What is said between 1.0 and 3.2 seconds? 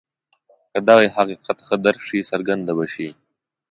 حقیقت ښه درک شي څرګنده به شي.